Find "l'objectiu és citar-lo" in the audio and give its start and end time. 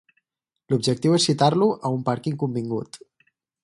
0.73-1.69